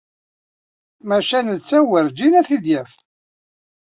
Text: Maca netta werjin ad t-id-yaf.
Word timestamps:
Maca 1.07 1.39
netta 1.41 1.79
werjin 1.89 2.33
ad 2.39 2.45
t-id-yaf. 2.47 2.91